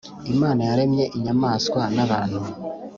Imana 0.33 0.61
yaremye 0.69 1.03
inyamaswa 1.17 1.81
na 1.95 2.03
bantu 2.11 2.39